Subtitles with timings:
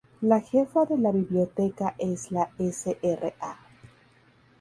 [0.29, 3.59] La jefa de la Biblioteca es la Sra.